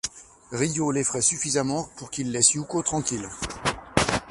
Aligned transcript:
Ryô 0.51 0.89
l'effraie 0.89 1.21
suffisamment 1.21 1.87
pour 1.97 2.09
qu'il 2.09 2.31
laisse 2.31 2.55
Yûko 2.55 2.81
tranquille. 2.81 3.29